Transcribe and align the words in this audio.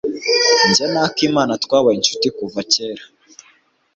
Jye 0.73 0.85
na 0.93 1.01
Akimana 1.09 1.53
twabaye 1.63 1.95
inshuti 1.97 2.27
kuva 2.37 2.59
kera. 2.71 3.03